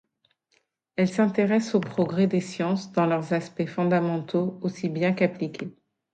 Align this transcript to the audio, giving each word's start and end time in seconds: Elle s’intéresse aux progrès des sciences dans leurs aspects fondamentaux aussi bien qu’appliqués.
Elle 0.95 1.07
s’intéresse 1.09 1.75
aux 1.75 1.79
progrès 1.79 2.25
des 2.25 2.41
sciences 2.41 2.91
dans 2.91 3.05
leurs 3.05 3.33
aspects 3.33 3.67
fondamentaux 3.67 4.57
aussi 4.63 4.89
bien 4.89 5.13
qu’appliqués. 5.13 5.75